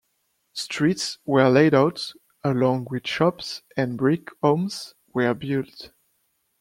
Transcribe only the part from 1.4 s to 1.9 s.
laid